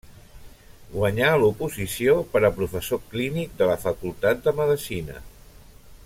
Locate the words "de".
3.63-3.67, 4.47-4.55